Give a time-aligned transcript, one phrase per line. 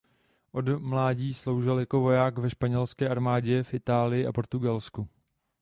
[0.51, 5.07] Od mládí sloužil jako voják ve španělské armádě v Itálii a Portugalsku.